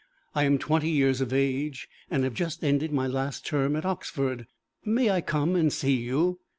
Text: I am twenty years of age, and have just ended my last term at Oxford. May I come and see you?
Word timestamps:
I 0.33 0.45
am 0.45 0.57
twenty 0.57 0.89
years 0.89 1.21
of 1.21 1.31
age, 1.31 1.87
and 2.09 2.23
have 2.23 2.33
just 2.33 2.63
ended 2.63 2.91
my 2.91 3.05
last 3.05 3.45
term 3.45 3.75
at 3.75 3.85
Oxford. 3.85 4.47
May 4.83 5.11
I 5.11 5.21
come 5.21 5.55
and 5.55 5.71
see 5.71 5.95
you? 5.97 6.39